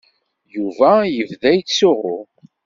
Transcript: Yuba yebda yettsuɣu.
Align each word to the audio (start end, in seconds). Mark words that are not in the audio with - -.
Yuba 0.55 0.91
yebda 1.15 1.49
yettsuɣu. 1.53 2.19